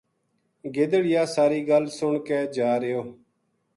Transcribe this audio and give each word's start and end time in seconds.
گدڑ 0.75 1.03
یاہ 1.13 1.27
ساری 1.33 1.59
گل 1.69 1.85
سن 1.97 2.13
کے 2.27 2.39
جا 2.55 2.71
رہیو 2.81 3.01